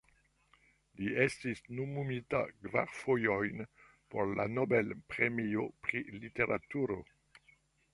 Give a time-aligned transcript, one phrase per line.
[1.01, 3.63] Li estis nomumita kvar fojojn
[4.15, 7.03] por la Nobel-premio pri literaturo.